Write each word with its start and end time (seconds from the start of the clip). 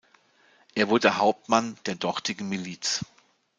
Er 0.73 0.89
wurde 0.89 1.17
Hauptmann 1.17 1.77
der 1.85 1.93
dortigen 1.93 2.49
Miliz. 2.49 3.01